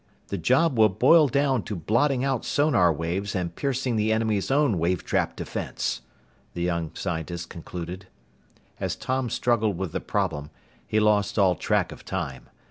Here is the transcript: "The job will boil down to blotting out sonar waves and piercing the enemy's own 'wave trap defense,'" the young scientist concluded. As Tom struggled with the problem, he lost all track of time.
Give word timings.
"The 0.29 0.37
job 0.39 0.79
will 0.79 0.89
boil 0.89 1.27
down 1.27 1.61
to 1.65 1.75
blotting 1.75 2.23
out 2.25 2.43
sonar 2.43 2.91
waves 2.91 3.35
and 3.35 3.55
piercing 3.55 3.97
the 3.97 4.11
enemy's 4.11 4.49
own 4.49 4.79
'wave 4.79 5.03
trap 5.05 5.35
defense,'" 5.35 6.01
the 6.55 6.63
young 6.63 6.89
scientist 6.95 7.51
concluded. 7.51 8.07
As 8.79 8.95
Tom 8.95 9.29
struggled 9.29 9.77
with 9.77 9.91
the 9.91 10.01
problem, 10.01 10.49
he 10.87 10.99
lost 10.99 11.37
all 11.37 11.53
track 11.53 11.91
of 11.91 12.03
time. 12.03 12.49